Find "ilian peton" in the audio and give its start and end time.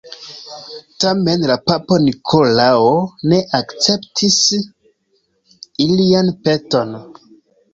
5.89-6.99